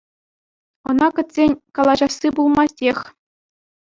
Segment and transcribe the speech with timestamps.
[0.93, 2.97] Ӑна кӗтсен, калаҫасси пулмастех.